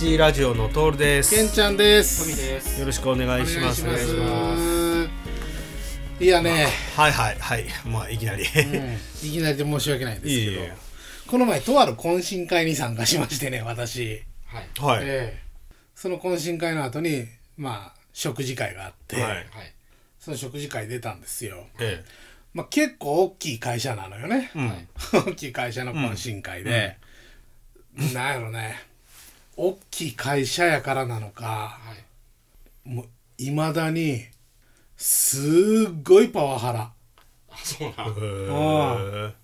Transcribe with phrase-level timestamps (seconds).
[0.00, 1.34] 友達ラジオのトールです。
[1.34, 2.24] けんちゃんです。
[2.24, 2.80] 富です。
[2.80, 3.84] よろしくお願いします。
[3.84, 4.56] お願いしお願いしま
[6.18, 6.24] す。
[6.24, 7.66] いやね、はいはいはい。
[7.84, 8.44] まあいきなり。
[8.44, 9.28] うん。
[9.28, 10.74] いきなりで申し訳ないんですけど。
[11.30, 14.96] この前とある懇親会に参加しましてね私、はい。
[14.96, 15.42] はい、ええ。
[15.94, 17.26] その懇親会の後に
[17.58, 19.32] まあ食事会があって、はい。
[19.32, 19.46] はい。
[20.18, 22.02] その食事会出たんですよ、え
[22.54, 24.50] まあ、結構大きい会社なのよね。
[24.56, 24.88] え、うん、は い
[25.26, 26.96] 大きい会社の懇親会で、
[28.14, 28.88] なんやろね
[29.62, 31.78] 大きい会社やからなのかは
[32.86, 34.22] いもういまだに
[34.96, 35.38] す
[35.88, 36.92] っごいパワハラ。
[37.50, 38.08] あそうな
[39.28, 39.34] ん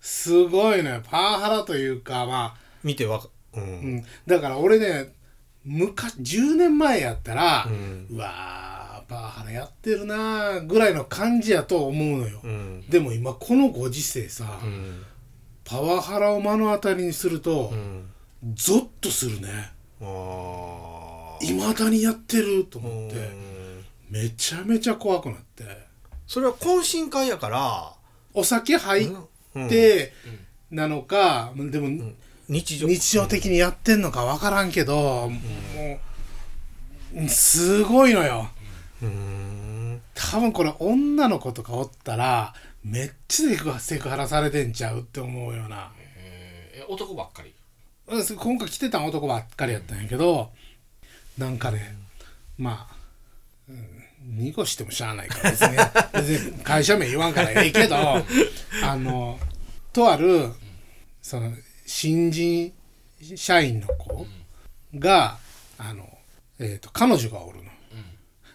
[0.00, 1.00] すごいね。
[1.08, 3.96] パワハラというかまあ、見てわかううん。
[3.96, 5.12] ん、だから俺ね
[5.64, 12.84] 昔10年前やったら、ううわーパワハラやってるなーぐらいの感じやと思うのよ、うん。
[12.88, 15.04] でも今このご時世さ、うん。
[15.64, 18.10] パワハラを目の当たりにすると、うん
[18.54, 19.72] ゾッとするね。
[20.00, 23.16] あいまだにやってるとー思って。
[23.16, 23.84] うん。
[24.10, 25.64] めちゃめちゃ怖くなって。
[26.26, 27.92] それは懇親会やから。
[28.34, 29.08] お酒入っ
[29.54, 29.68] うん。
[29.68, 30.12] て
[30.70, 32.12] なのか、でも、
[32.48, 32.86] 日常。
[32.86, 36.00] 日常的にやってんのか分からんけど、も
[37.24, 38.50] うすごいのよ。
[39.02, 40.00] うん。
[40.14, 42.52] 多分これ女の子とかおったら
[42.84, 45.92] めっちゃセクハラされてんちゃうって思うような。
[46.16, 47.48] えーえ男ばっかり。
[47.50, 47.57] うん
[48.36, 50.50] 今回来てた男ばっかりやったんやけど
[51.36, 51.96] なんかね
[52.56, 52.96] まあ、
[53.68, 55.76] うん、濁してもしゃあないから別に
[56.14, 59.38] 別に会社名言わんからええけどあの
[59.92, 60.52] とある
[61.20, 61.52] その
[61.86, 62.72] 新人
[63.36, 64.26] 社員の子
[64.94, 65.38] が
[65.76, 66.08] あの、
[66.58, 67.68] えー、と彼女がおるの。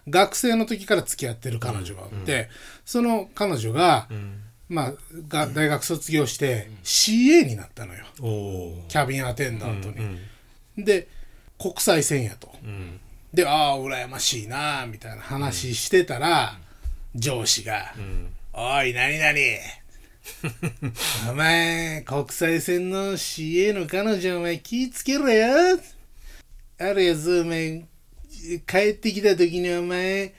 [0.06, 2.50] 学生の時から付き合ってる彼女がおって、
[2.84, 4.94] その彼女が、んまあ、
[5.28, 8.04] が大学卒業して CA になったのよ。
[8.88, 9.96] キャビンアテンダントに。
[9.98, 10.18] うん
[10.76, 11.06] で
[11.56, 12.52] 国際線やと。
[12.64, 12.98] うん。
[13.32, 16.58] でああ羨ましいなみたいな話してたら、
[17.14, 19.34] 上司がうん「おい何々。
[21.30, 25.78] お前国際線の CA の彼女お前気ぃつけろよ。
[26.78, 27.84] あるやつお前
[28.66, 30.34] 帰ってきた時にお前え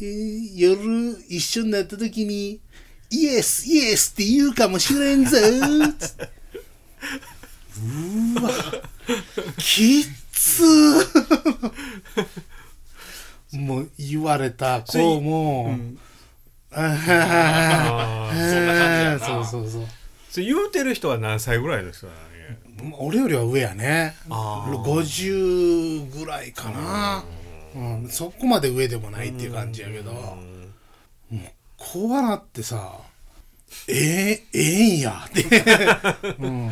[0.00, 2.60] ー夜一緒になった時に
[3.10, 5.36] イエスイエスって言うかもしれんぞ。
[5.98, 6.28] つって
[7.78, 8.50] うわ
[9.58, 10.64] きっつ。
[13.52, 15.78] ーもう言われた子も、
[16.72, 19.44] ああーそんな感じやな。
[19.44, 19.82] そうそうそう。
[20.30, 22.18] それ言うてる人は何歳ぐらいの人なの
[22.90, 24.16] ね俺よりは上やね。
[24.28, 24.82] あー。
[24.82, 27.24] 50ぐらいかな、
[27.74, 30.36] うん、そこまで上でもないっていう感じやけど、こ
[31.32, 31.36] う
[31.94, 32.92] なってさ
[33.88, 35.24] ええええんや。
[35.26, 35.44] って、
[36.40, 36.70] うん、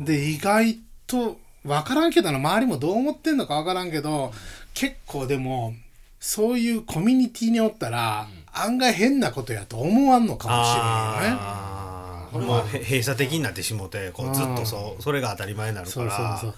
[0.00, 2.38] で意外と分からんけどな。
[2.38, 4.32] 周りもどう思ってんのか分からんけど
[4.74, 5.74] 結構でも
[6.20, 11.38] そういうコミュニティにおったら、案外変なことやと思わんのかもしれんよね。
[11.40, 12.44] あー。
[12.44, 16.56] まあへ閉鎖的になってしもてこうずっとそうそれが当たり前になるかそうらそうそ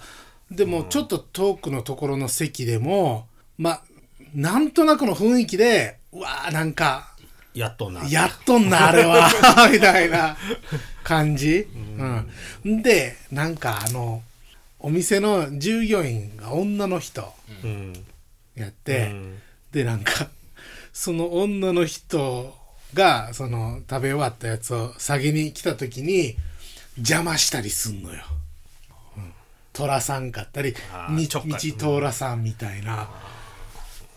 [0.53, 0.55] う。
[0.55, 3.27] でもちょっと遠くのところの席でも
[3.57, 3.81] まあ
[4.33, 7.10] なんとなくの雰囲気でうわーなんか
[7.53, 9.29] やっとんなやっとんなあれは。
[9.71, 10.37] みたいな
[11.03, 11.67] 感じ、
[12.63, 14.23] うん、でなんかあの
[14.79, 18.05] お店の従業員が女の人うん
[18.55, 19.41] やって、うん。
[19.71, 20.29] でなんか
[20.93, 22.55] その女の人
[22.93, 26.35] がその食べ終わったやつを下げに来た時に
[26.97, 28.23] 邪魔したりすんのよ。
[29.17, 29.33] うん。
[29.73, 30.75] 寅さんかったり
[31.31, 33.09] 道寅さんみたいな。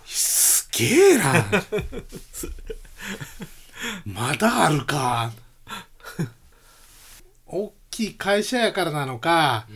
[0.07, 1.47] すげえな
[4.05, 5.33] まだあるか。
[7.47, 9.67] 大きい会社やからなのか、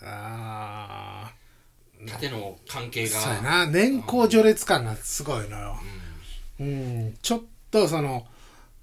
[0.00, 2.10] あー。
[2.10, 3.20] 縦の関係が。
[3.20, 3.66] そうやな。
[3.66, 5.80] 年功序列感がすごいのよ、
[6.60, 8.26] うん、ちょっとその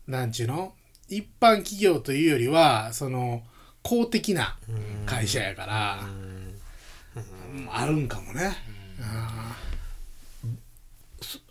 [0.07, 0.73] なんちゅうの？
[1.07, 3.43] 一般企業というよりはその
[3.83, 4.57] 公的な
[5.05, 7.69] 会社やから、うん。
[7.69, 8.55] あるんかもね、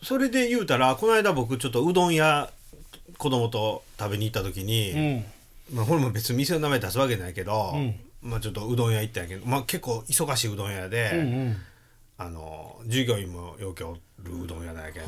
[0.03, 2.51] それで言うたらこの間僕ちょっとうどん屋
[3.19, 4.93] 子供と食べに行った時に、
[5.71, 5.77] うん。
[5.77, 7.95] まあ、これも別に店の名前出すわけないけど、うん。
[8.23, 11.57] まあちょっとうどん屋行ったんやけど、まあ、結構忙しいうどん屋で、うんうん。
[12.19, 14.01] あの従業員もよくおる
[14.45, 15.07] うどん屋なんやけど、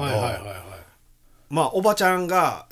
[1.50, 2.66] まあおばちゃんが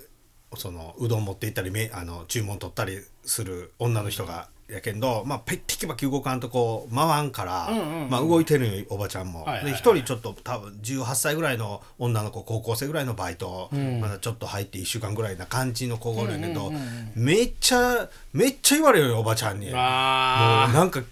[0.56, 7.70] そのうどん持って行ったりめあの注文取ったりする女の人がやけんど、まあ、ペッテキパキ動かんとこう回んから、
[8.08, 9.46] まあ、動いてるおばちゃんも。
[9.66, 14.00] 一人ちょっと多分18歳ぐらいの女の子高校生ぐらいのバイト、ん。
[14.00, 16.72] まだちょっと入って1週間ぐらいな感じの子がおるんやけど、
[17.14, 19.66] めっちゃめっちゃ言われるよおばちゃんに。
[19.66, 21.02] もうあなんか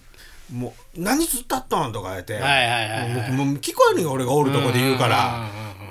[0.52, 2.42] もう何釣ったったんとか言って、もう
[3.56, 5.50] 聞こえるよ俺がおるとこで言うから、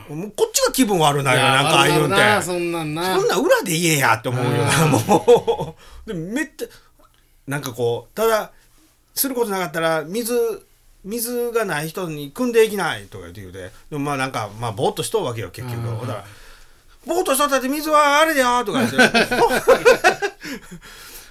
[0.09, 2.41] もうこっちが気分悪ないいよなんかああいうんてな。
[2.41, 2.81] そんな
[3.37, 5.75] 裏で言えやって思うよな、も
[6.07, 6.07] う。
[6.07, 6.67] でめっちゃ、
[7.47, 8.51] なんかこう、ただ、
[9.15, 10.33] することなかったら、水、
[11.03, 16.05] 水がない人に汲んでいきないとか言って言うて、でもまあなんか、まあぼーっとしとうわけよ、結局。
[16.05, 16.25] だから、
[17.05, 18.97] ぼーっとしとったって水はあれだよとか言って。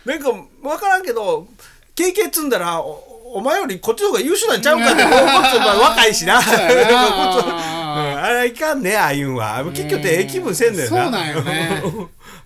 [0.06, 0.30] なんか、
[0.62, 1.46] わからんけど、
[1.94, 6.40] 経験積んだら、おお前よりこっちの方が優秀なんちゃうかって、もうこっちお前若いしな。
[8.24, 9.62] あれいかんね、ああいうんは。
[9.64, 11.02] 結局ってええ気分せんのよな。
[11.02, 11.82] そうなんよね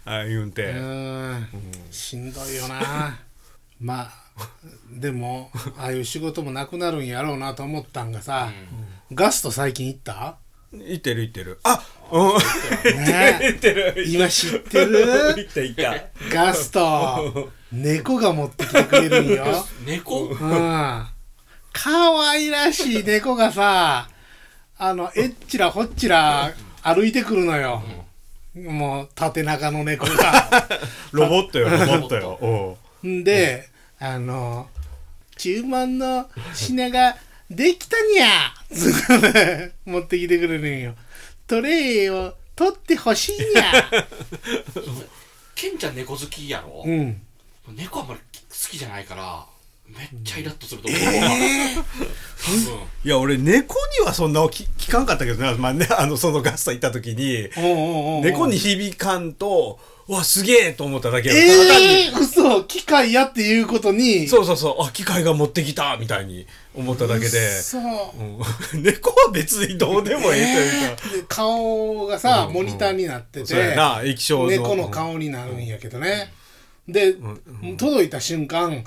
[0.05, 0.65] ああいうんて。
[0.65, 1.47] うん
[1.91, 3.19] しんどいよな
[3.81, 4.11] まあ
[4.93, 8.51] でもああいう仕事もなくなるんやろうなと思ったんがさ、
[9.13, 10.37] ガスト最近行った？
[10.73, 11.59] いってるいってる。
[11.65, 11.83] あ
[12.13, 12.29] う
[12.99, 13.05] ん。
[13.05, 14.05] ねいってる。
[14.07, 15.01] 今知ってる？
[15.39, 15.95] いったいった。
[16.33, 19.45] ガスト猫が持ってきてくれるんよ
[19.85, 20.27] 猫？
[20.27, 21.07] うん
[21.73, 24.09] 可愛らしい猫がさ
[24.79, 27.83] あのえっちらほっちら歩いてくるのよ、
[28.57, 30.69] もう縦長の猫が
[31.13, 32.39] ロボットよ、ロボットよ。
[32.41, 33.70] おうんで、
[34.01, 34.69] あの、
[35.37, 37.17] 注文の品が
[37.51, 38.53] できたにゃ
[39.85, 40.95] 持ってきてくれるんよ。
[41.47, 43.91] トレイを取ってほしいにゃ
[45.55, 47.21] ケンちゃん猫好きやろ、うん。
[47.69, 49.47] 猫あんまり好きじゃないから
[49.97, 51.91] めっちゃイラッとすると思うわ、うん
[53.05, 57.49] いや、俺、猫にはそんな聞聞かんかったけどな、まあね、あの、そのガスト行った時に、
[58.23, 59.79] 猫に響かんと、
[60.11, 61.37] うわ、すげえと思っただけよ。
[61.37, 64.27] ええー、嘘機械やっていうことに。
[64.27, 67.63] そうそうそう、あ、機械が持ってきたみたいに思っただけで。
[67.63, 67.83] そう。
[68.75, 71.09] うん 猫は別にどうでもいいというか。
[71.17, 74.51] で顔がさ、モニターになってそうやて、な、液晶の。
[74.51, 76.33] 猫の顔になるんやけどね。
[76.89, 77.15] で、
[77.79, 78.85] 届いた瞬間、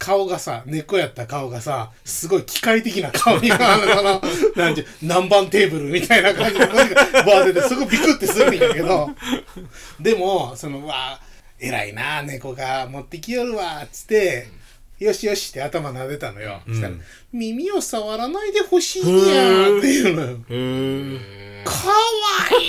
[0.00, 4.22] 顔がさ、猫やった顔がさ、すごい機械的な顔になるあの、
[4.56, 4.70] な。
[4.72, 9.10] んていう、南蛮テーブルみたいな感じで、なんかバー出て、そこビクってするんやけど、
[10.00, 11.20] でも、その、わあ、
[11.58, 14.48] 偉いな、猫が持ってきよるわ、つって、
[14.98, 16.62] よしよしって頭撫でたのよ。
[16.66, 16.94] そしたら、
[17.30, 20.38] 耳を触らないでほしいにゃっていうのよ。
[21.62, 21.94] かわ
[22.58, 22.68] いい。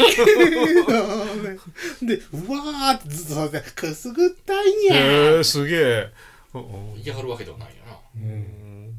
[2.08, 6.31] で、うわーってずっとそうやって、くすぐったいにゃへえ、すげえ。
[6.54, 7.92] うん嫌がるわけではないよな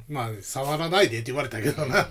[0.09, 2.09] まあ、触らないでって言われたけどな。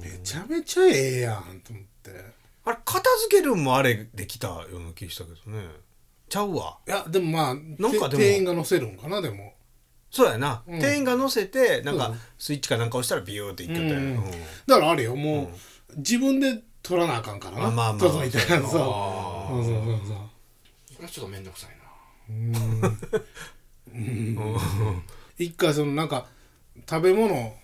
[0.00, 2.10] めちゃめちゃええやんと思って。
[2.64, 5.68] あれ、片付けるんもあれできたような気したけどね。
[6.28, 6.78] ちゃうわ。
[6.86, 9.54] いや、でもまあ、なんかでもて店員が乗せるんかな、でも。
[10.10, 10.62] そうやな。
[10.66, 13.88] うん店員が乗せて、なんかスイッチかなんか押したらビューっていってたよ。
[13.88, 14.30] うんうん
[14.66, 15.50] だからあれよ、も
[15.94, 17.66] う、自分で取らなあかんからな。
[17.66, 19.46] あまあまあ届いたやつを。
[19.46, 20.16] あそうそうそうそう。
[20.94, 21.81] それはちょっとめんどくさいな
[25.38, 26.26] 一回そのなんか
[26.88, 27.54] 食べ物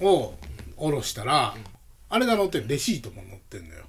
[0.00, 0.34] を
[0.76, 1.54] おろしたら、
[2.08, 3.84] あれが載ってるレシートも載ってんのよ、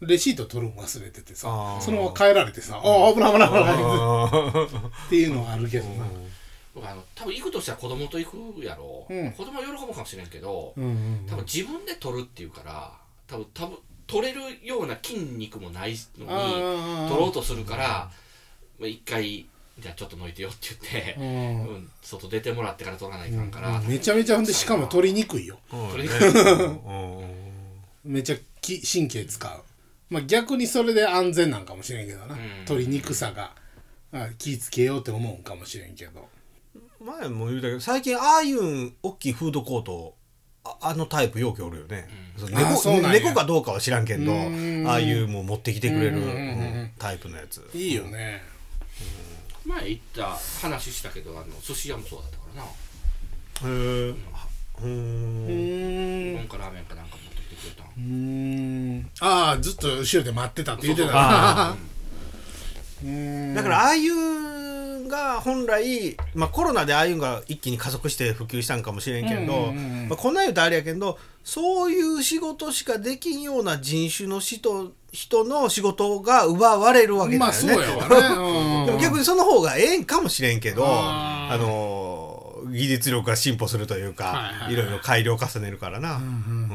[0.00, 4.68] レシート取るの忘れててさそのまま帰られてさ「ああ危ない危ない危ない」あ
[5.06, 6.06] っていうのはあるけどな。
[6.74, 9.32] 僕あの多分行くとしたら子供と行くやろ、うん。
[9.32, 12.92] 子供は喜ぶかもしれんけど、うんうん多分自分で取るっていうから
[13.26, 18.10] 多分多分取れるような筋肉もないのに取ろうとするから
[18.78, 19.46] まあ一回
[19.78, 21.66] じゃあちょっと抜いてよって言って、うん。
[21.68, 25.58] うん外出てもらってから取らないかんから、めちゃめちゃほんでしかも取りにくいよ。
[25.70, 26.04] ーそれ
[28.04, 28.12] うん。
[28.12, 29.62] めちゃき神経使う。
[30.08, 32.38] まあ逆にそれで安全なんかもしれんけどな、ん。
[32.64, 33.52] 取りにくさが。
[34.12, 36.26] あ気ぃつけようって思うんかもしれんけど。
[37.04, 40.14] 前も言うたけど最近ああいうん大きいフードコート
[40.64, 43.20] ああのタイプよくおるよね、そうあーそうなんや。
[43.20, 44.84] 猫かどうかは知らんけどうん。
[44.86, 46.42] ああいうもう持ってきてくれるうんうんうんうんう
[46.84, 46.90] ん。
[46.98, 47.68] タイプのやつ。
[47.74, 48.42] いいよね
[49.64, 52.68] 前行った話したけどあの寿司屋もそうだったからな。
[53.70, 54.16] へえう
[54.82, 56.34] うん。
[56.34, 57.86] うどんかラーメンかなんか持ってきてくれたん。
[57.86, 59.10] うーん。
[59.20, 61.08] ああずっと後ろで待ってたって言ってた。
[61.08, 61.22] そうそう。
[61.22, 61.76] な
[63.54, 69.72] だからああいうが本来、まあ、コロナでああいうのが一気に加速して普及したんかもしれんけど、
[70.08, 77.46] まあ、こんなん言うとあれやけどそういう仕事しかできんような人種の人人の仕事が奪われるわけだよね。
[77.46, 78.86] まあそうやわね。
[78.86, 81.56] でも逆にその方がええんかもしれんけどあ。
[81.58, 84.72] の技術力が進歩するというか、はいはいはい。
[84.74, 86.16] いろいろ改良を重ねるからな。
[86.16, 86.68] うん。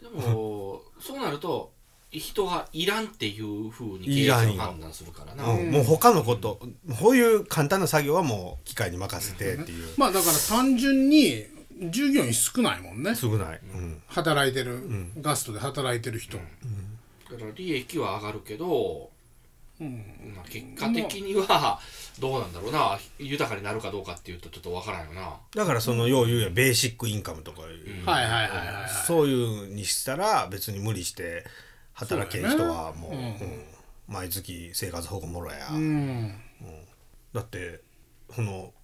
[0.00, 1.71] でもそうなると
[2.12, 5.70] 人がいらんっていうふうに経営者が判断するからな、うん。
[5.70, 6.60] もう他のこと
[7.00, 11.44] こういう簡単な作業はもう機械に任せてっていう、まあだから単純に
[11.90, 13.14] 従業員少ないもんね。
[13.14, 14.02] 少ない、うん。
[14.06, 14.82] 働いてる、
[15.20, 19.10] ガストで働いてる人、だから利益は上がるけど
[19.80, 21.80] まあ、結果的には
[22.20, 22.98] どうなんだろうな。
[23.18, 25.34] 豊かになるかどうかっていうとちょっとわからんよな。
[25.56, 28.90] だからそのよう言うやんベーシックインカムとかいう、はいはいはいはいはい。
[29.06, 31.44] そういうにしたら別に無理して
[32.04, 33.34] 働ける人はもう、うん。
[34.08, 36.34] 毎月生活保護もろや、うん。
[37.32, 37.80] だって
[38.28, 38.74] この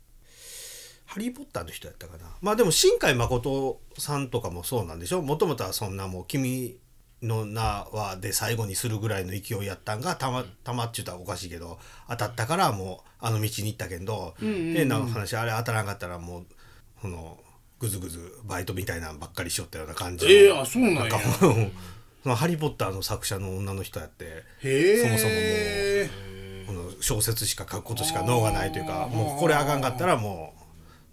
[1.05, 2.25] 「ハリー・ポッター」の人やったかな。
[2.41, 5.21] まあでも新海誠さんとかもそうなんでしょ？
[5.21, 6.79] もともとはそんなもう「君
[7.21, 7.61] の名
[7.93, 16.47] は」で最後にするぐらいの勢いやったんがたまたまっちゅうたらおかしいけど当たったからもうあの道に行ったけど、変な話あれ当たらんかったらもう
[17.03, 17.39] この
[17.81, 20.31] ぐずぐずバイトみたいなのばっかりしよったような感じの。
[20.31, 21.11] ええあそうなんや。
[21.11, 21.19] か
[22.23, 24.45] そのハリー・ポッターの作者の女の人やって
[25.03, 30.59] そもそももうこの小説しか書くことしか脳がないというかもうこれあかんかったらもう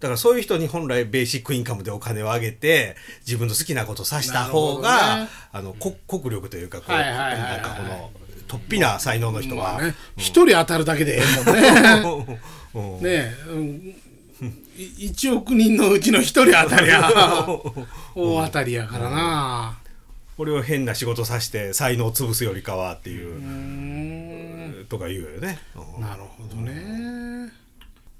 [0.00, 5.28] だからそういう人に本来ベーシックインカムでお金を上げて自分の好きなことさした方が、ね。
[5.52, 8.10] あのこ国力というかこうはいはいはいはいなんかこの
[8.46, 12.40] 突飛な才能の人は、まあね一人当たるだけでええもんね。
[12.74, 12.96] うん。
[12.98, 13.96] ねえ、うん。
[14.76, 17.10] い1億人のうちの1人当たりや
[18.14, 19.78] 大当たりやからな
[20.36, 25.58] これを変な仕事さして才能を潰すよりかはっていううとか言うよね。
[25.74, 26.02] うん。
[26.02, 27.50] なるほどね。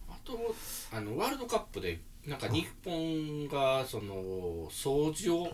[0.08, 0.54] あと
[0.92, 4.14] あのワールドカップでなんか日本がその
[4.70, 5.52] 掃除を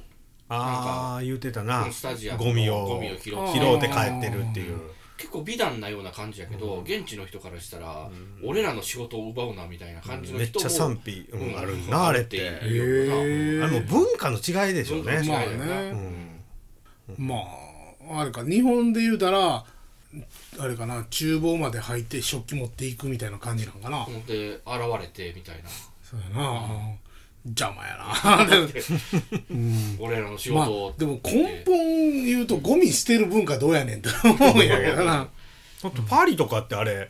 [0.49, 1.90] ああ言うてたな。
[1.90, 2.85] スタジアムのゴミを。
[2.85, 3.59] ゴミを拾って。
[3.59, 4.78] 拾うて帰ってるっていう。
[5.16, 8.11] 結構美談なような感じやけど、現地の人からしたら、
[8.45, 11.40] 俺らの仕事を奪うなみたいな感じのめっ人も、ちゃ賛否、うん。
[11.40, 12.49] うんあるなあれって。
[12.49, 15.23] あれもう文化の違いでしょうね。
[15.25, 16.32] 文化の違いまあね
[17.19, 17.37] ま
[18.11, 19.65] ああれか日本で言うたら
[20.59, 24.63] あれかな厨房まで入って食器持っていくみたいな感じなんかな、うんで現
[25.01, 25.71] れてみたいな。
[26.03, 26.69] そうやな、
[27.47, 28.45] 邪魔やな。
[28.47, 28.83] で
[29.51, 35.29] うん俺らの仕まあ事を、でも根本言うとゴミ捨てる文化どうやねんって思うんやけどな。
[35.83, 37.09] だってパリとかってあれ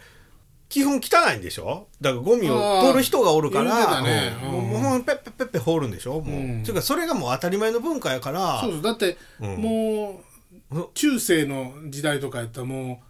[0.73, 1.87] 基本汚いんでしょ？
[2.01, 4.33] だからゴミを取る人がおるから、たね。
[4.43, 4.83] うんうん。
[4.83, 10.23] もうペッペッペッペ放るんでしょもう、うんていうかそれがもう当たり前の文化やからそうそうだって、うんも
[10.71, 13.03] う中世の時代とかやったらも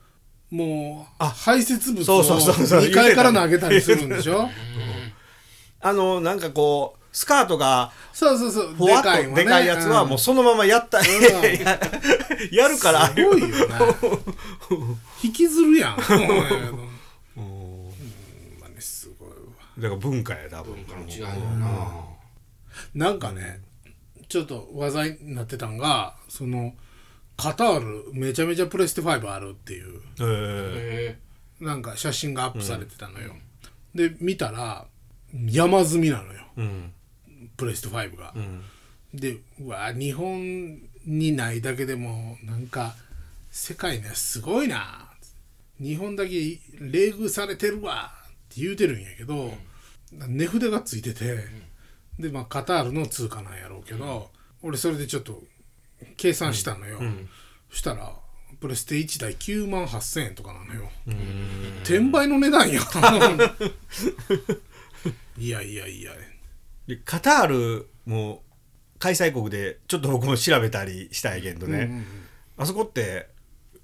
[0.51, 4.51] うもうあ排泄物をそうそうそうそう2階から投げたりするんでしょ
[5.81, 11.79] あのなんかこうスカートがそうそうそうふわっとでかいやつはもうそのままやった、んや
[12.51, 13.55] やるからすごいよね
[15.23, 15.97] 引きずるやん
[19.79, 20.75] だから文化や多分。
[20.75, 22.05] 文化の違いだよな、
[22.95, 23.61] なんかね
[24.29, 26.75] ちょっと話題になってたんがその
[27.37, 29.83] カタールめちゃめちゃプレステ5あるってい
[31.11, 31.17] う。
[31.61, 33.35] なんか写真がアップされてたのよ、
[33.95, 34.87] で見たら
[35.47, 36.41] 山積みなのよ。
[36.57, 36.93] ーうん。
[37.57, 38.33] プレステ5が。
[38.35, 38.63] う、ん。
[39.15, 42.95] でうわ日本にないだけでもなんか
[43.51, 45.09] 世界ねすごいな。
[45.81, 46.59] 日本だけ冷
[47.11, 48.13] 遇されてるわ
[48.53, 49.55] って言うてるんやけど、
[50.13, 51.39] 値札がついてて、
[52.19, 54.31] でまあカタールの通貨なんやろうけど、
[54.63, 55.43] 俺それでちょっと
[56.17, 57.01] 計算したのよ、
[57.71, 58.13] そしたら
[58.61, 60.91] プレステ1台9万8000円とかなのよ、
[61.83, 62.81] 転売の値段や
[65.39, 66.13] いやいやいや。
[66.87, 68.43] でカタールも
[68.99, 72.05] 開催国でちょっと僕も調べたりしたんやけどね、うんうんうん。
[72.59, 73.29] あそこって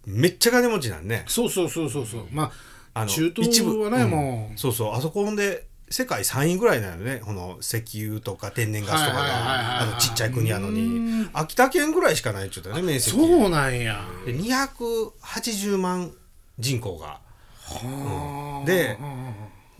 [0.04, 1.24] めっちゃ金持ちなんね。
[1.26, 2.26] そうそうそうそうそう。
[2.30, 2.52] まあ
[2.98, 4.58] あの中東はねうんもう。
[4.58, 4.94] そうそう。
[4.94, 7.20] あそこで世界3位ぐらいなのね。
[7.24, 9.80] この石油とか天然ガスとかが。
[9.82, 10.82] あのちっちゃい国やのうに
[11.22, 11.30] ん。
[11.32, 13.16] 秋田県ぐらいしかないっちゅうたね面積。
[13.16, 14.04] そうなんや。
[14.26, 16.12] で280万
[16.58, 17.20] 人口が。
[17.64, 18.66] はあ。
[18.66, 18.98] で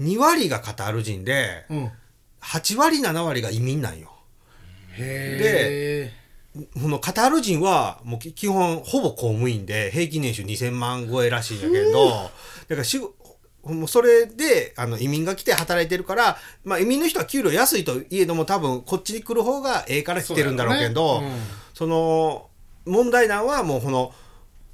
[0.01, 1.77] 2割がカタール人でうん。
[1.85, 1.93] へ
[2.41, 4.13] 8割7割が移民なんよ。
[4.97, 6.13] え
[6.81, 12.31] このカタール人はもうき基本ほぼ公務員で平均年収2000万超えらしいんやけどだか
[12.77, 13.15] らしご
[13.65, 21.41] もうそれであの移民が来て働いてるから、まあ、移民の人は給料安いといえども多分こっちに来る方がええから来てるんだろうけどそうだよね。
[21.75, 22.49] その
[22.87, 24.13] 問題なんはもうこの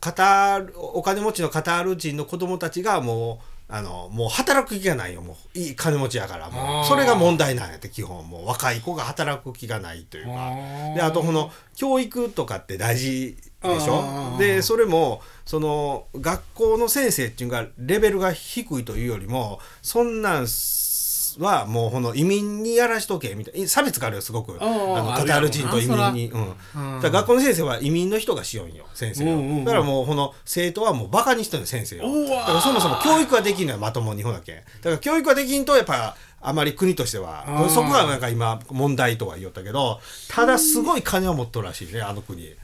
[0.00, 6.86] カタールお金持ちのカタール人の子供たちがもうあのもう働く気がないよもういい金持ちやからもう。
[6.86, 8.24] それが問題なんやって基本。
[8.28, 10.52] もう若い子が働く気がないというか。
[10.94, 14.36] であとこの教育とかって大事でしょ？
[14.38, 20.46] でそれもその学校の先生っていうかレベルが低いというよりもそんなん
[21.38, 23.68] はもうこの移民にやらしとけみたいな。
[23.68, 24.56] 差別があるよすごく。
[24.60, 32.24] あのカタール人と移民に、うん、だから学校の先生は移民の人がしようんよ先生を、だからもうこの生徒はもうバカにしてるの先生を。
[32.28, 34.52] だからそもそも教育ができんのはまともにほだけ。
[34.54, 42.54] だから教育ができんとやっぱあまり国としてはそこがなんか今問題とは言おったけどただすごい金を持っとるらしいねあの国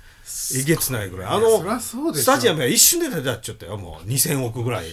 [0.57, 1.31] えげつないぐらい。
[1.31, 4.09] あのスタジアムは一瞬で建てたっちゃったよもう。
[4.09, 4.87] 2000億ぐらい。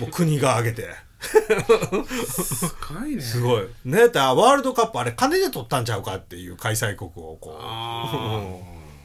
[0.00, 0.88] もう国が上げて。
[1.20, 3.22] すごいね。
[3.22, 3.66] すごい。
[3.84, 8.40] ねワールドカップあれ金で取ったんちゃうかっていう開催国をこあ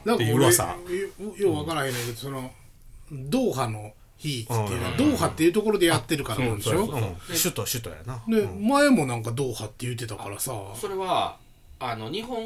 [0.04, 0.64] うなんか俺噂。
[0.64, 0.76] よ
[1.36, 2.50] よう分からへんねんけどその
[3.10, 4.96] ドーハの日っていうのはうん。
[4.98, 6.84] ドーハっていうところでやってるからなんでしょ？
[6.84, 7.16] うん。
[7.26, 8.22] 首都首都やな。
[8.28, 10.52] で前もなんかドーハって言ってたからさ。
[10.74, 11.36] それは
[11.78, 12.38] あの日本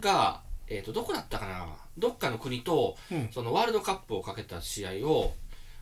[0.00, 0.40] が、
[0.72, 1.66] えー、とどこだったかな？
[1.98, 3.28] どっかの国と、うん。
[3.32, 5.34] そのワールドカップをかけた試合を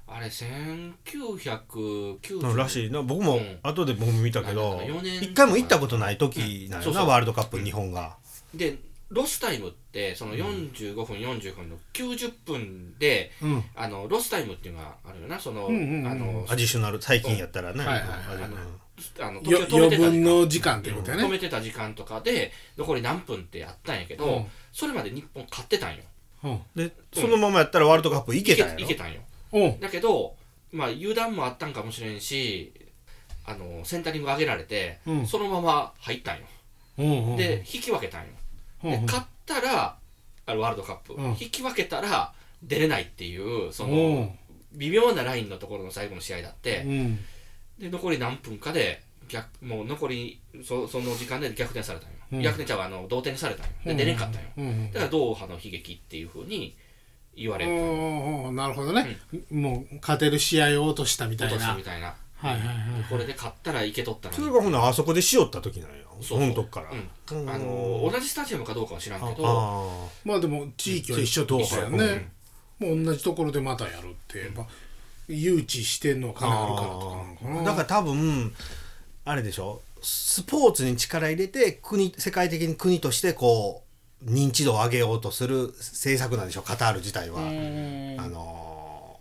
[0.07, 2.91] あれ1990らしい。
[2.91, 3.59] な僕もうん。
[3.63, 7.05] 後で僕も見たけどなんだか4年一回も行ったことない時なんよそうそう。
[7.05, 8.17] なワールドカップ日本が。
[8.55, 8.79] で
[9.11, 13.63] ロスタイムってその45分、40分の90分でうん。
[13.77, 15.39] あのロスタイムっていうのがあるよな。
[15.39, 16.07] その、うんうんうん。
[16.07, 17.85] あのアディショナル最近やったらね。
[17.85, 18.05] はいはい
[18.43, 18.57] あの
[19.21, 20.11] あの止め余てた時間。
[20.11, 24.47] 分の時間ってことや止ねめてた時間とかで残り何分ってやったんやけど、うん。
[24.73, 26.03] それまで日本勝ってたんよ。
[26.45, 26.61] うん。
[26.75, 28.81] でそのままやったらワールドカップ行けたんやろ。
[28.81, 29.21] いけたんよ。
[29.53, 29.81] うん。
[29.81, 30.35] だけど
[30.73, 32.73] まあ油断もあったんかもしれんし
[33.47, 35.27] あのセンタリング上げられて、うん。
[35.27, 36.45] そのまま入ったんよ、
[36.99, 38.29] うんうんで引き分けたんよ、
[38.85, 39.01] うんうん。
[39.01, 39.97] で勝ったら
[40.47, 41.31] あのワールドカップ、うん。
[41.41, 44.31] 引き分けたら出れないっていうその、うん。
[44.73, 47.19] 微妙なラインのところの最後の試合だって、うん
[47.79, 52.43] で残り何分かで逆もう残りそその時間で逆転されたんよ、うん。
[52.43, 53.73] 逆転ちゃうあの同点にされたんよ。
[53.85, 54.67] で出れんかったんよ、うん。
[54.67, 54.93] うん。
[54.93, 56.77] だからドーハの悲劇っていうふうに
[57.37, 59.17] 言われる、なるほどね。
[59.51, 62.15] もう勝てる試合を落としたみたい落とすなみたいな。
[62.39, 62.77] はいはいはい
[63.11, 64.41] これで勝ったらいけとったのに。
[64.43, 66.91] それがほんならあそこでしよった時なんやそうその時から。
[66.91, 66.95] う
[67.43, 72.31] ん、あの同じスタジアムかどうかは知らんけどあまあでも地域は一緒とだよね。
[72.79, 74.67] もう同じところでまたやるってやっぱ
[75.29, 77.63] 誘致してんのは金あるからとかなのかな。
[77.63, 78.55] だから多分
[79.25, 79.83] あれでしょ。
[80.03, 83.83] スポーツに力入れて国世界的に国としてこ
[84.27, 86.63] う認知度を上げようとする政策なんでしょ。
[86.63, 87.41] カタール自体は。
[87.41, 89.19] あの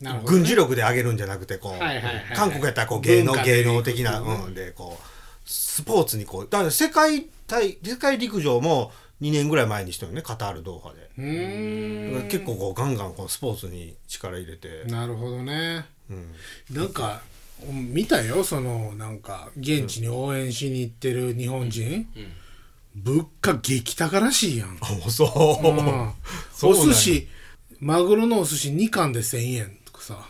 [0.00, 0.38] なるほどね。
[0.38, 2.24] 軍事力で上げるんじゃなくてこう、はいはいはいはい。
[2.34, 5.04] 韓国やったらこう芸能芸能的な、うん、でこう
[5.48, 11.06] スポーツにこうだから世界対世界陸上も2年ぐらい前にしたよねカタールドーハで。
[12.28, 15.86] 結構こうガンガンこうスポーツに力入れて、なるほどね。
[16.10, 16.34] うん、
[16.70, 17.22] なんか
[17.70, 18.44] 見たよ？
[18.44, 22.06] そのなんか現地に応援しに行ってる日本人、
[22.94, 25.24] 物価激高らしいやん、あそ
[25.64, 26.12] う、うん。
[26.52, 27.28] そうお寿司。
[27.80, 30.26] マグロのお寿司2貫で1,000円とかさ、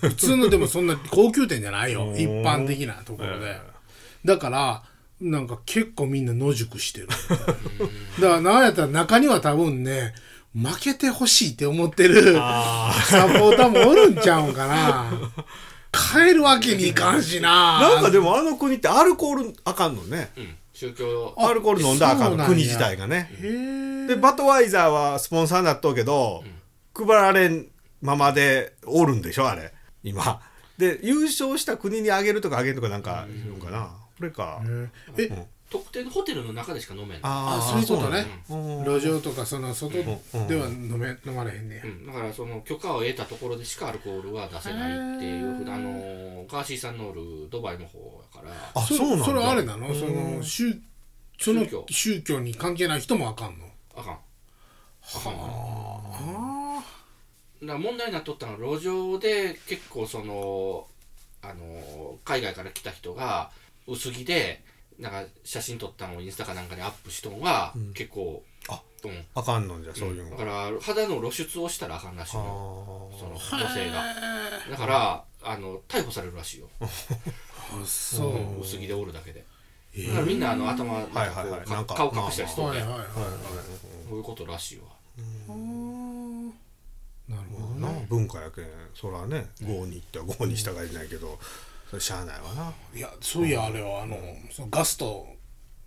[0.00, 2.12] 普通のでもそんな高級店じゃないよ。
[2.18, 3.60] 一般的なところで、
[4.24, 4.84] だから
[5.20, 7.08] なんか結構みんな野宿してる。
[7.08, 10.14] だからなんやったら中には多分ね
[10.54, 15.10] 負けてほしいって思ってるあサポーターもおるんちゃうんかな。
[15.90, 17.80] 帰るわけにいかんしな。
[17.80, 20.30] なんかでもあの国ってアルコールあかんのね。
[20.36, 21.34] うん、宗教。
[21.36, 23.30] アルコール飲んだらあかんの国自体がね。
[24.06, 26.44] でバトワイザーはスポンサーになっとうけど、
[26.94, 27.66] 配られん
[28.00, 29.72] ままでおるんでしょあれ。
[30.04, 30.40] 今。
[30.76, 34.60] で優勝した国にあげるとかあげるとかなんか言うんかなこれか。
[35.16, 37.60] え特定のホテルの中でしか飲めんのあー。
[37.60, 38.26] そういうことね。
[38.86, 41.82] 路上とかその外では飲め飲まれへんねや。
[41.84, 47.98] うん、だからその許可を得たところでしかアルコールは出せないっていうふうなあのガーシーさんのおるドバイの方
[48.34, 48.54] やから。
[48.74, 49.24] あそうなんだ。
[49.26, 49.94] それあれなの？
[49.94, 50.74] その宗
[51.38, 51.86] その宗教。
[51.90, 53.66] 宗教に関係ない人もあかんの？
[53.94, 54.14] あかん。
[54.14, 54.18] あ。
[55.22, 55.34] かん。
[55.34, 56.82] の
[57.62, 60.86] だ問題になっとったのは路上で結構その
[61.42, 63.50] あの海外から来た人が
[63.88, 64.62] 薄着で
[64.98, 69.24] なんか写真撮ったのをインスタかなんかにアップしとんが、結構あうん。
[69.34, 73.18] あかんのじゃそういうのだから肌の露出をしたらあかんらしいあのー。
[73.18, 74.02] その女性が。
[74.70, 76.68] だからあの逮捕されるらしいよ。
[76.80, 76.86] あ
[77.86, 78.60] そう。
[78.60, 79.44] 薄着でおるだけで。
[80.08, 81.50] だからみんなあの頭なんかはいはい。
[81.50, 83.08] はいこうなんか顔隠したりしとってはいはいはい。
[84.08, 84.84] そういうことらしいわ。
[87.28, 87.88] なるほどな。
[88.08, 88.66] 文化やけん。
[88.94, 91.38] そらね郷に行っては郷に従いないけど
[91.88, 92.72] それしゃあないわな。
[92.94, 94.16] いやそういやあれはあの
[94.50, 95.26] そのガスト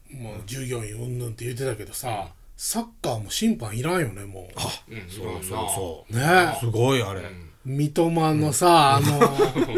[0.10, 4.48] もう従業員うんぬんって言ってたけどさサッカーも審判いらんよねも
[4.90, 4.94] う。
[4.94, 6.16] うんそうそうそう。
[6.16, 6.56] ね。
[6.60, 7.22] すごいあれ、
[7.66, 9.20] 三笘のさあの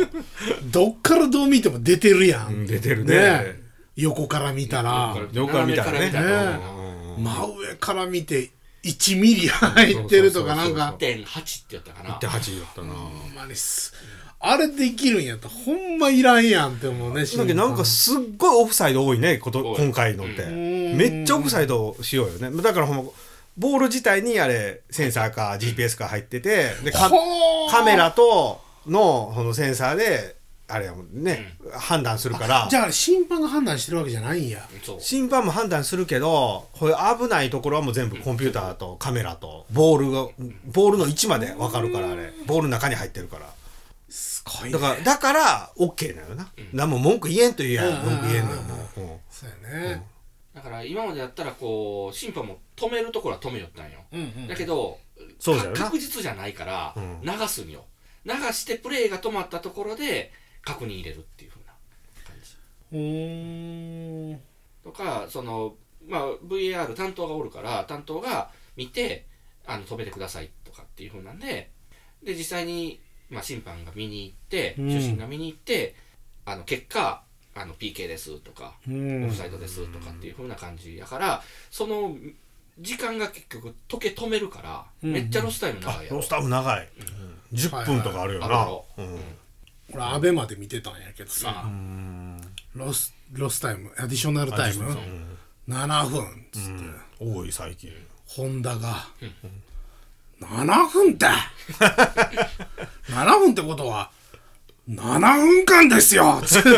[0.71, 3.15] どっからどう見ても出てるやうんん出てるね。
[3.15, 3.63] ね。
[3.95, 5.15] 横から見たら。
[5.31, 5.91] よく見たらね。
[5.91, 6.57] 斜めから見たら。
[7.17, 7.23] うん。
[7.23, 8.51] 真上から見て
[8.83, 10.95] 1ミリ入ってるとかなんか。
[10.97, 11.25] 1.8って
[11.69, 12.09] 言ったかな。
[12.15, 13.93] 1.8だったな、ほんまにす
[14.45, 20.97] あれできるんやったらほんまいらんやんって思うねだけどなんかすっごいオフサイド多いねこと今回のって、ん。
[20.97, 22.61] めっちゃオフサイドしようよね。
[22.61, 23.11] だからほんま
[23.57, 30.35] ボール自体にあれセンサーか GPS か入っててでカメラとのそのセンサーで
[30.67, 32.67] あれやもんね、判断するから。
[32.69, 34.67] じゃあ審判が判断してるわけじゃないんや。
[34.99, 40.27] 審判も判断するけどこういう危ないところはもう全部コンピューターとカメラとボールが
[40.65, 42.33] ボールの位置まで分かるからあれ。
[42.45, 43.45] ボールの中に入ってるから
[44.47, 44.73] すごいね。
[44.73, 50.05] だからだから OK なのな、何も文句言えんと言えやうん文句言えんのよもう、うんそうやね。
[50.53, 54.47] だから今までやったらこう審判も止めるところは止めよったんよ、うんうん。
[54.47, 54.99] だけど
[55.39, 57.21] そうだよ確実じゃないからうん。
[57.23, 57.85] 流すんよ。
[58.25, 61.73] 流してプレーが止まったところで確認入れるっていう風な
[62.25, 62.55] 感じ。
[62.91, 64.39] うーん。
[64.83, 65.75] とかその、
[66.07, 69.25] まあ、VAR 担当がおるから担当が見て
[69.65, 71.71] あの止めてくださいとかっていう風なんで
[72.23, 74.89] で実際に、まあ、審判が見に行ってうん。
[74.89, 75.95] 主審が見に行って、
[76.45, 77.23] あの結果
[77.55, 79.25] あの PK ですとかうん。
[79.25, 82.15] オフサイドですとかっていう風な感じやからその
[82.79, 85.11] 時間が結局時計止めるからうん。
[85.13, 86.17] めっちゃロスタイム長いやろ。
[86.17, 86.89] ロスタイムも長い、
[87.53, 88.53] 10分とかあるよな、は
[88.97, 89.19] いはいうん。
[89.93, 91.63] 俺アベマで見てたんやけどさ。
[91.65, 92.41] うん
[92.73, 94.97] ロスロスタイムアディショナルタイム
[95.69, 97.23] ？7分っつって。
[97.23, 97.91] 多い最近。
[98.25, 99.07] 本田が。
[100.41, 101.27] 7分って
[103.09, 104.11] 7分ってことは
[104.89, 106.41] 7分間ですよ。
[106.45, 106.77] つってね。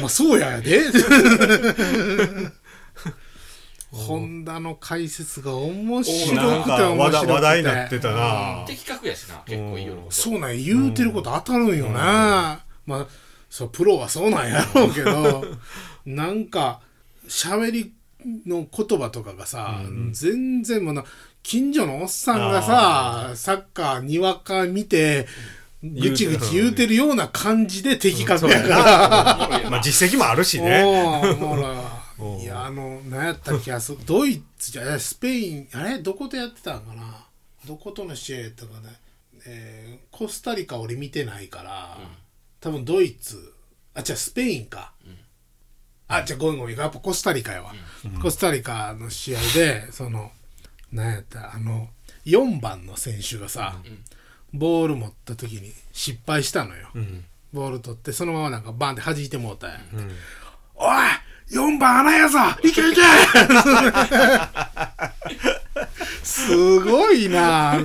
[0.00, 0.82] まあそうやで。
[3.92, 7.26] ホンダの解説が面白くて面白くて。
[7.26, 8.64] 題話題になってたな。
[8.66, 13.06] 的確やしな結構いいよそうなんや言うてること当たるんよな、まあ
[13.48, 15.44] そうプロはそうなんやろうけど。
[16.04, 16.80] なんか
[17.28, 17.92] 喋り
[18.46, 19.80] の言葉とかがさ、
[20.12, 21.04] 全然もうな
[21.46, 25.28] 近所のおっさんがさサッカーにわか見て
[25.80, 29.70] ぐちぐち言うてるような感じで的確やから。
[29.70, 30.82] まあ実績もあるしね。
[32.42, 32.44] い。
[32.46, 35.98] やあの何やったっけあそドイツじゃスペインあれ？
[36.00, 37.24] どことやってたんかな？
[37.64, 38.88] どことの試合やったかね、
[39.46, 41.98] えーコスタリカ俺見てないから、
[42.58, 43.54] 多分ドイツ
[43.94, 44.94] あじゃあスペインか、
[46.08, 46.76] あじゃあごめんごめん。
[46.76, 47.72] やっぱコスタリカやわ、
[48.20, 50.32] コスタリカの試合でその
[50.92, 51.88] 何やったあの
[52.24, 53.76] 4番の選手がさ、
[54.52, 56.88] ボール持った時に失敗したのよ、
[57.52, 59.78] ボール取ってそのままなんかバンって弾いてもうたんや、
[60.74, 60.96] おい
[61.56, 63.00] 4番穴やぞいけいけ
[66.22, 67.78] すごいな。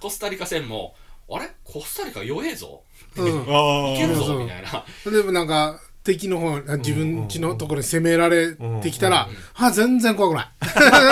[0.00, 0.94] コスタリカ戦も
[1.30, 1.50] あれ？
[1.64, 2.82] コスタリカ弱えぞ。
[3.16, 3.26] うん。
[3.48, 4.84] あいけるぞみたいな。
[5.10, 10.48] でもなんか敵の方自分ちのところに攻められてきたら、あ全然怖くない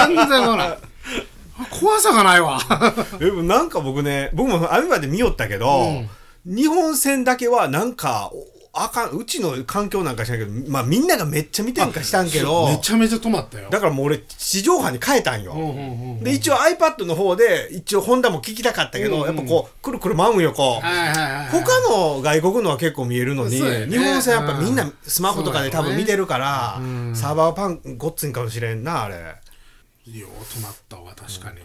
[0.09, 0.79] 全然怖くない
[1.81, 2.61] 怖さがないわ
[3.19, 6.05] でもなんか僕ね僕もアビバで見よったけど、
[6.45, 8.31] 日本戦だけはなんか
[8.83, 13.71] あかんうちの環境なんかしないけどまあみんながめっちゃ見てんかしたんけどめちゃめちゃ止まったよ。
[13.71, 23.87] だからもう俺地上波に変えたんよ、うんうんうんで一応 iPad の方で一応ホンダも聞きたかったけど、うんうんやっぱこうくるくる舞うんよこう、はいはいはい他の外国のは結構見えるのに、ね。
[23.87, 27.17] 日本戦やっぱみんなスマホとかで多分見てるから、うん。
[27.17, 29.15] サーバーパンごっついんかもしれんなあれ。
[30.13, 31.59] よう止まったわ確かに、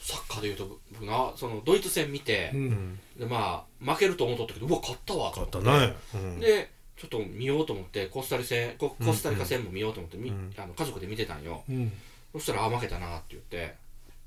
[0.00, 5.30] サッカーでいうと僕なそのドイツ戦見て、うんでまあ負けると思っとったけどうわ勝ったわ。
[5.30, 6.40] と買思ったね、うん。
[6.40, 11.92] でちょっと見ようと思ってコスタリ戦ココスタリカ戦も見ようと思って、みあの家族で見てたんよ、うん。
[12.32, 13.74] そしたらあ負けたなって言って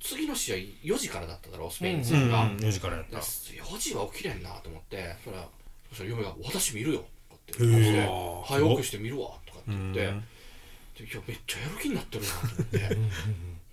[0.01, 0.55] 次の試合
[0.95, 2.05] 4時からだっただろスペインうん。
[2.05, 3.17] 戦が、4時からやった。
[3.17, 5.47] だ4時は起きれんなと思ってそしたら
[5.89, 8.09] そしたら嫁が「私見るよ」とかってへ言ってえ
[8.45, 12.97] 「早起きして見るわ」とかって言って、いやめっちゃやる気になってるなと思って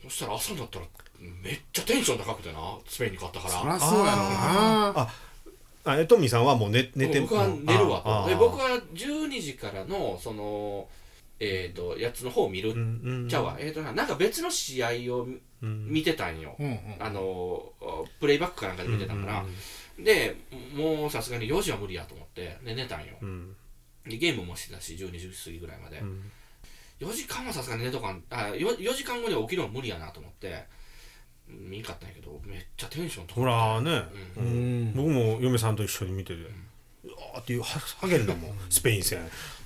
[0.03, 0.85] そしたら朝になったら
[1.21, 3.61] めっちゃテンション高くてなスペインに勝ったから。
[3.61, 5.01] そりゃそうやろうな。
[5.01, 5.15] あ
[5.85, 10.87] あえトミーさんはもう寝寝て僕は寝るわああとで僕は12時からのその
[11.41, 13.57] えっ、とやつの方を見る、うんうんちゃうわ。
[13.59, 15.27] えっ、とななんか別の試合を
[15.63, 15.87] うん。
[15.89, 16.79] 見てたんよ、うんうん。
[16.99, 17.73] あの
[18.21, 19.45] プレイバックかなんかで見てたから、
[19.99, 20.37] で
[20.75, 23.15] もうさすがに4時は無理やと思ってで寝たんよ。
[23.21, 23.57] うん。
[24.07, 26.31] でゲームもしてたし12時過ぎぐらいまで、うん
[27.03, 30.65] 4時間はさすがに寝とかんあ 4, 4時間後には起きるの無理やなと思って
[31.49, 34.03] 見んかったんやけどめっちゃテンションほらね、
[34.37, 34.93] ううん。
[34.95, 36.41] 僕も嫁さんと一緒に見てて、
[37.05, 38.51] うわーっていうは励んだもん。
[38.71, 39.19] スペイン戦、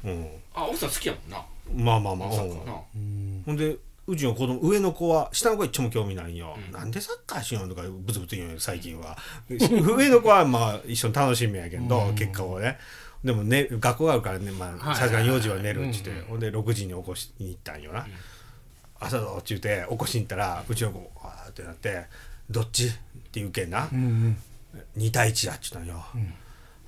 [0.04, 1.44] うん、あ奥さん好きやもんな。
[1.84, 2.72] まあまあまあ、サッカーな。
[3.44, 3.76] ほんで
[4.08, 6.72] うちの子供上の子は下の子は一丁も興味ないんよ、うん。
[6.72, 9.16] なんでサッカーしようとかブツブツ言うんよ最近は。
[9.48, 12.78] 上の子はまあ一緒に楽しみやけど、結果をね
[13.24, 14.50] でもね学校があるからね
[14.94, 18.06] さすがに4時は寝るっつって、うんほんで6時に起こしに行ったんよな、
[19.00, 22.06] 朝だっちゅうて起こしに行ったらうちの子わーってなって
[22.50, 22.96] 「どっち?」って
[23.40, 25.02] 言うけんな、うんうん。
[25.02, 26.04] 2対1やっちゅったんよ、は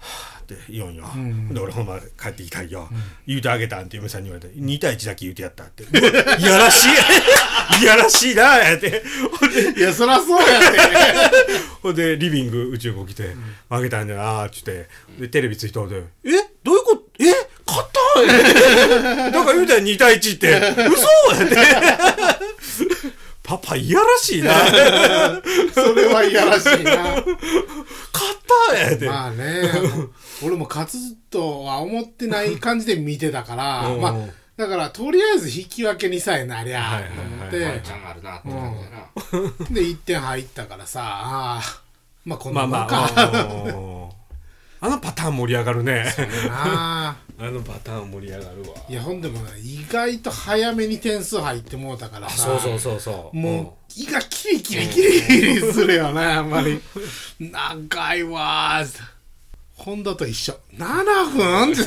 [0.00, 1.04] あっって言うんよ、
[1.52, 2.88] で俺ほんま帰ってきたいよ、
[3.26, 5.82] 言うてあげたんって嫁さんに言われて2対1だけ言うてやったって。
[5.84, 5.86] い
[6.44, 6.88] やらしい。
[7.82, 9.02] いやらしいなやって。
[9.38, 10.78] ほんでいやそりゃそうやって。
[11.82, 13.34] ほんでリビング宇宙子来て
[13.68, 14.88] 「あげたんだな」っつって。
[15.18, 16.30] でテレビついたんで「え？
[16.64, 17.02] どういうこと？
[17.20, 17.26] え？
[17.66, 20.48] 勝ったん?」だから言うたら2対1って。
[20.88, 22.87] 嘘やって
[23.48, 24.52] パパいやらしいな。
[24.52, 27.18] 勝 それはいやらしいな。
[27.18, 27.22] っ
[28.68, 29.62] たんやって、まあね。
[30.44, 34.00] 俺も勝つとは思ってない感じで見てたからうん。
[34.02, 34.14] まあ
[34.58, 41.78] だからとりあえず引き分けにさえなりゃと思っはいてワンチャンあるなって感じだな、で1点入ったからさあー
[42.24, 44.08] まあこんまあなもんか、まあうん
[44.80, 46.12] あのパターン盛り上がるね。
[46.48, 48.68] なああのパターン盛り上がるわ。
[48.88, 52.36] いやほんでもね意外と早めに点数入ってもうたからさ。
[52.36, 53.36] そうそうそうそう。
[53.36, 56.80] もう胃がキリキリキリキリするよねあんまり。
[57.38, 59.02] 長いわー
[59.74, 60.58] ホンダと一緒。
[60.74, 61.04] 7
[61.36, 61.84] 分って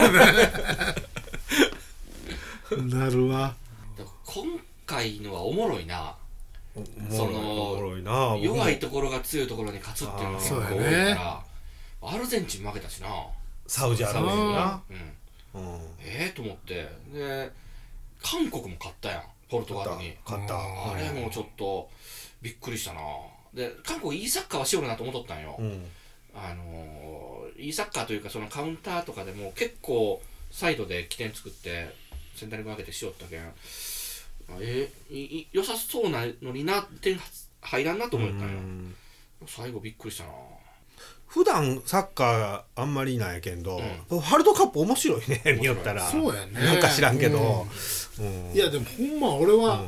[2.78, 2.98] ね。
[2.98, 3.54] なるわ。
[4.26, 4.46] 今
[4.86, 6.16] 回のはおもろいな。
[6.74, 11.44] うんそのおもろいな弱いところが強いところに勝つっていうのが結構多いか
[12.02, 13.10] ら、アルゼンチン負けたしな。
[13.68, 14.82] サウジアラビアな。
[14.90, 15.02] うんうん
[16.00, 16.88] ええと思って。
[17.14, 17.52] で
[18.24, 19.24] 韓国も勝ったやん。
[19.50, 20.16] ポルトガルに。
[20.26, 21.90] 勝ったあれもちょっと
[22.42, 23.02] びっくりしたな。
[23.54, 25.86] で韓国いいサッカーはしよるなと思っとったんよ、うん。
[26.34, 31.94] あのーいいサッカーというかそのカウンターとかでも結構サイドで起点作って
[32.36, 33.44] センタリング上げてしよったけん。
[33.44, 33.52] あ
[34.62, 37.20] えいい良さそうなのにな点
[37.62, 38.96] 入らんなと思ったんよ、うん。
[39.48, 40.30] 最後びっくりしたな
[41.32, 46.06] 普段サッカーあんまりなんやけんど、ワールドカップ面白いね 見よったら。
[46.06, 46.60] そうやね。
[46.60, 47.66] なんか知らんけど、
[48.20, 48.52] うん。
[48.54, 49.86] いやでもほんま俺は、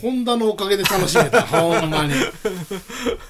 [0.00, 1.42] ホンダのおかげで楽しめた。
[1.48, 2.14] ほんまに、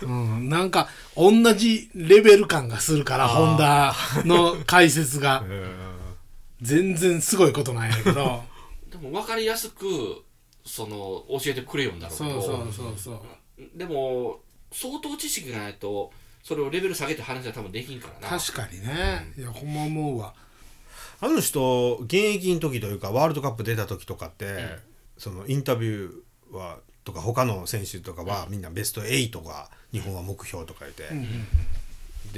[0.02, 3.94] うん、なんか同じレベル感がするからホンダ
[4.26, 5.42] の解説が。
[6.60, 8.42] 全然すごいことなんやけど。
[8.90, 10.22] でも分かりやすく
[10.64, 12.42] その教えてくれよんだろうけど。
[12.42, 13.78] そうそうそうそう。
[13.78, 14.40] でも
[14.72, 16.12] 相当知識がないと
[16.44, 18.38] それをレベル下げて話は多分できんからな。
[18.38, 19.32] 確かにね。
[19.36, 20.34] いやほんま思うわ。
[21.20, 24.58] あの人現役の時というかワールドカップ出た時とかって、
[25.16, 31.04] そのインタビューはとか他の選手とかは、みんなベスト8が日本は目標とか言って、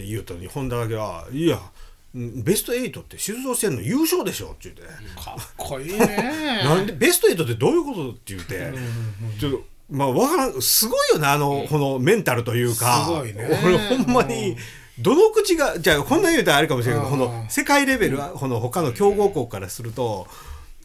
[0.01, 1.61] で言うとに本田だけは「いや
[2.15, 4.83] うんベスト8って出場してんの優勝でしょ」って言って。
[5.21, 6.63] かっこいいね。
[6.63, 8.73] なんでベスト8ってどういうことって言って、
[9.41, 13.05] ちょっとまあわからんすごいよねあの、このメンタルというか。
[13.05, 13.49] すごいね。
[13.65, 14.57] 俺ほんまに
[14.99, 17.29] どの口がじゃあこんな言うたらあれかもしれないけど、うん。
[17.29, 20.27] この世界レベルはこの他の強豪国からすると、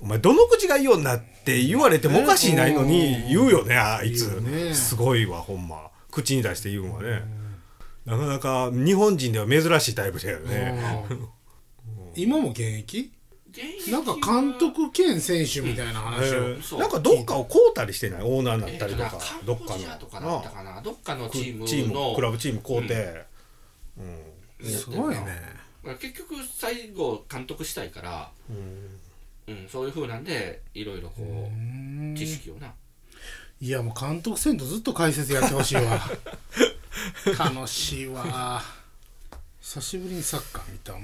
[0.01, 5.89] お前どの口がいいようになって言われてもおかしいないのに言うよねあいつ、すごいわほんま。
[6.11, 7.21] 口に出して言うんはね、
[8.05, 10.77] なかなか日本人では珍しいタイプだよね、
[11.09, 11.29] うん。
[12.15, 13.13] 今も現役？
[13.91, 16.79] なんか監督兼選手みたいな話を、そう。
[16.79, 18.21] なんかどっかを買うたりしてない？
[18.23, 20.81] オーナーになったりとか、えどっかカンボジアとかったかな？
[20.81, 23.25] どっかのチームのチームクラブチーム買うて、
[24.63, 25.25] すごいね。
[25.83, 29.67] まあ結局最後監督したいから、うん。
[29.67, 31.49] そういうふうなんでいろいろこ
[32.13, 32.73] う知識をな。
[33.59, 35.99] いやもう監督せんとずっと解説やってほしいわ。
[37.37, 38.63] 楽しいわ。
[39.59, 40.93] 久しぶりにサッカー見た。
[40.93, 41.03] もん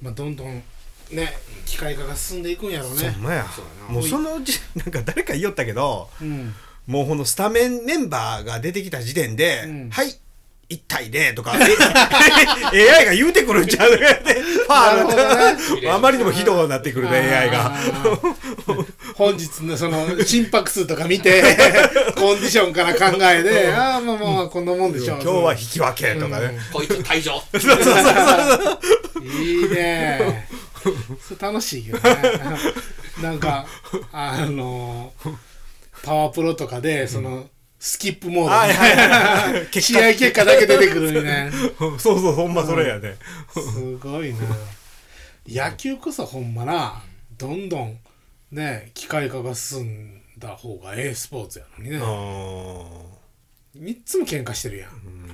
[0.00, 0.62] まあどんどん
[1.10, 1.32] ね
[1.66, 3.10] 機械化が進んでいくんやろうね。
[3.10, 3.46] ほんまや
[3.88, 6.54] もうそのうち なんか誰か言いよったけどうん。
[6.86, 9.90] もうこのスタメンメンバーが出てきた時点で「うん。
[9.90, 10.14] はい
[10.70, 11.54] 1対0」とか
[12.74, 17.74] え AI が言うてくるんちゃうって ファあまりにもひどくなってくるね AI が。
[19.14, 21.42] 本日のその心拍数とか見て
[22.16, 25.20] コンディションから考えてああまあまあこんなもんでしょう。
[25.22, 27.42] 今日は引き分けとかね、こいつ退場
[29.28, 30.48] いいね。
[31.20, 32.02] それ楽しいよね。
[33.22, 33.66] なんか
[34.12, 35.12] あの
[36.02, 38.50] パワープロとかでそのスキップモード。
[38.50, 39.52] はいはいはい。
[39.62, 41.52] はい試合結果だけ出てくるみたいな。
[41.78, 43.16] そうそうほんまそれやね、
[43.52, 44.38] すごいな。
[45.46, 47.02] 野球こそほんまな
[47.38, 47.98] どんどん
[48.50, 51.96] ね機械化が進んだ方がええスポーツやのにね。
[51.96, 53.18] うん
[53.76, 55.28] 3つも喧嘩してるやん。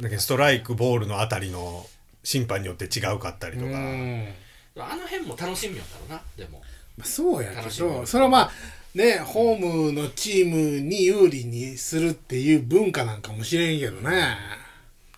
[0.00, 1.86] だけどストライクボールのあたりの
[2.24, 4.28] 審判によって違うかったりとか、うん。
[4.76, 6.60] あの辺も楽しみよんだろうなでも。
[6.96, 8.50] まあそうやけどそれはまあ
[8.94, 14.36] ねホームのチームに有利にするっていう文化なんかもしれんけどね。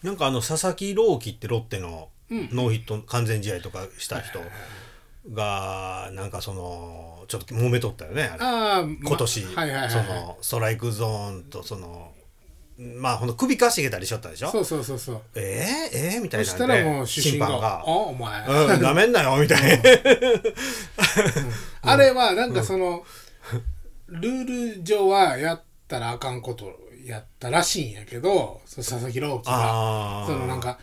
[0.03, 4.41] なんかあの佐々木朗希ってロッテのノーヒット完全試合とかした人
[5.33, 8.95] がなんかそのちょっと揉めとったよねあれ。
[8.95, 12.13] 今年、はいはいはい、そのストライクゾーンとその
[12.79, 14.51] まあほんの首かしげたりしょったでしょ？
[14.51, 15.21] そうそうそうそう。
[15.35, 17.81] えー、えー、みたいそなんでしたらもう主審が「審判が。
[17.81, 19.91] あお前、うん、なめんなよ みたいな。
[21.83, 23.05] あれはなんかその、
[24.09, 30.25] ルール上はやったらあかんことやったらしいんやけど佐々木朗希が。
[30.27, 30.79] そのなんか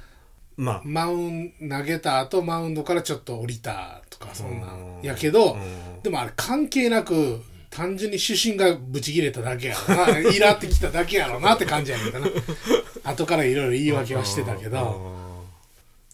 [0.57, 0.81] まあ。
[0.83, 5.01] マウン投げた後マウンドからちょっと降りたとかそんなうん。
[5.03, 6.01] やけどん。
[6.03, 7.41] でもあれ関係なく
[7.73, 10.19] 単純に主審がブチ切れただけやろな。
[10.29, 12.27] イラってきただけやろなって感じやけどな。
[13.03, 15.11] 後からいろいろ言い訳はしてたけど。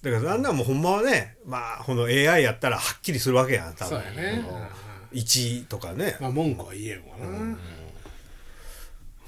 [0.02, 4.00] だからあんなんもうほんまはねまあこの AI やったらはっきりするわけやん多分。
[4.02, 4.42] そうやね。
[5.14, 6.16] 1とかね。
[6.22, 7.58] まあ文句は言えんわな。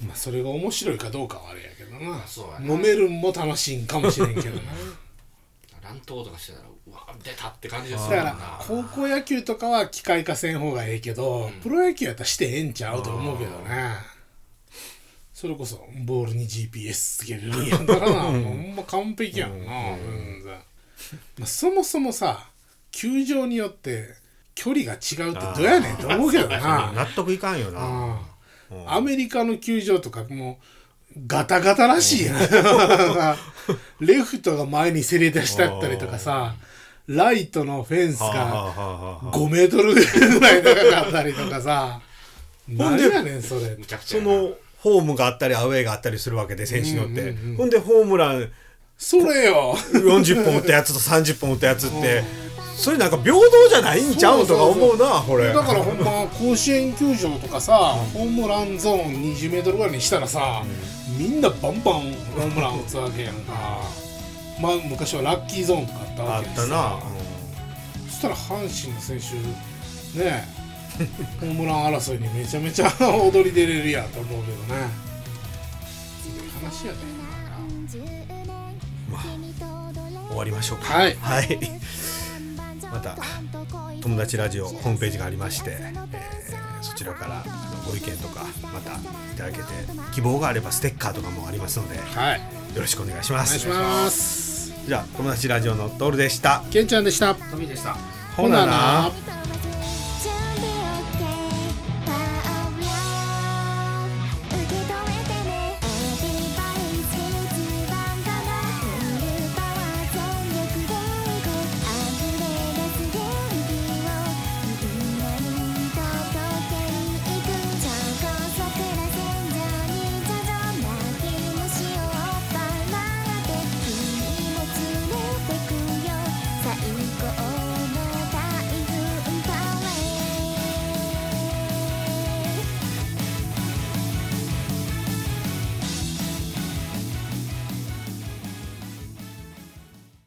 [0.00, 2.26] まあそれが面白いかどうかはあれやけどな。
[2.26, 2.74] そうやな。
[2.74, 4.62] 揉めるんも楽しいんかもしれんけどな。
[5.84, 13.94] 乱闘とかしてたらうわ出たって感じですだから高校野球とかは機械化せん方がええけど、プロ野球やったらしてええんちゃうと思うけどね
[15.32, 19.66] それこそボールに GPS つけれるんやったらな ほんま完璧やんな、
[19.96, 20.52] 全然。
[21.38, 22.48] まあ、そもそもさ
[22.90, 24.14] 球場によって
[24.54, 26.92] 距離が違うってどうやねんと思うけどな。
[26.94, 28.20] 納得いかんよな。
[28.70, 28.92] うん。
[28.92, 30.60] アメリカの球場とかも
[31.16, 32.38] うガタガタらしいやん
[34.00, 36.54] レフトが前にせり出してあったりとかさ
[37.08, 42.00] ライトのフェンスがあはあはあ5メートルぐらい高かったりとかさ。
[42.68, 43.76] 何やねんそれ。
[44.00, 47.18] そのホームがあったりアウェーがあったりするわけで選手によって、うん。
[47.18, 48.48] うんうんほんでホームラン
[48.96, 49.74] それよ。
[49.92, 52.22] 40本打ったやつと30本打ったやつって。
[52.76, 54.44] それなんか平等じゃないんちゃう？
[54.44, 55.52] んとか思うなこれ。
[55.52, 57.76] だからほんま甲子園球場とかさ
[58.14, 60.62] ホームランゾーン20メートルぐらいにしたらさ
[61.18, 63.80] みんなバンバンホームラン打つわけやんか
[64.62, 66.98] まあ昔はラッキーゾーンとかあったあっわけでさたな、
[68.08, 70.48] そしたら阪神の選手ね
[71.40, 74.88] ホームラン争いにめちゃめちゃ 踊り出れるやと思うけどね。
[76.26, 76.98] いい話やね
[80.28, 80.94] 終わりましょうか。
[80.94, 81.16] はい。
[81.20, 81.58] はい、
[82.90, 83.16] また
[84.00, 86.02] 友達ラジオホームページがありまして、えー
[86.82, 87.44] そちらから
[87.88, 89.64] ご意見とかまたいただけて
[90.12, 92.40] 希望があればステッカーとかもありますのでよはい。
[92.74, 93.66] ろしくお願いします。
[93.68, 94.51] お願いします
[94.86, 96.62] じゃあ友達ラジオのトールでした。
[96.70, 97.34] けんちゃんでした。
[97.34, 97.96] 富でした。
[98.36, 99.10] ほなな